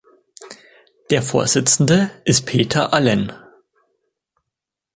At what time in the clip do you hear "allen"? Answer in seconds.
2.91-3.31